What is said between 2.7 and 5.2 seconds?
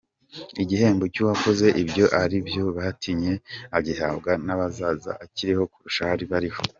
batinye agihabwa n’abazaza